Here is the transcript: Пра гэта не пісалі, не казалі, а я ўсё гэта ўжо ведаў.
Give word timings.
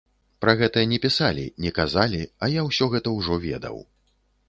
Пра 0.45 0.55
гэта 0.61 0.85
не 0.93 0.99
пісалі, 1.03 1.45
не 1.67 1.71
казалі, 1.81 2.25
а 2.43 2.53
я 2.59 2.67
ўсё 2.71 2.91
гэта 2.97 3.17
ўжо 3.19 3.43
ведаў. 3.49 3.83